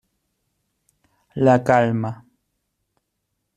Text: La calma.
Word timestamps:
La 1.45 1.63
calma. 1.63 2.25